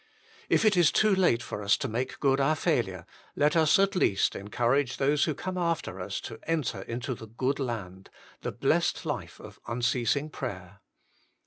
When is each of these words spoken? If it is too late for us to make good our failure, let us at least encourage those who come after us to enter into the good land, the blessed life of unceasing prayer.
If 0.49 0.65
it 0.65 0.75
is 0.75 0.91
too 0.91 1.13
late 1.13 1.43
for 1.43 1.61
us 1.61 1.77
to 1.77 1.87
make 1.87 2.19
good 2.19 2.39
our 2.39 2.55
failure, 2.55 3.05
let 3.35 3.55
us 3.55 3.77
at 3.77 3.95
least 3.95 4.35
encourage 4.35 4.97
those 4.97 5.25
who 5.25 5.35
come 5.35 5.59
after 5.59 5.99
us 5.99 6.19
to 6.21 6.39
enter 6.49 6.81
into 6.81 7.13
the 7.13 7.27
good 7.27 7.59
land, 7.59 8.09
the 8.41 8.51
blessed 8.51 9.05
life 9.05 9.39
of 9.39 9.59
unceasing 9.67 10.31
prayer. 10.31 10.79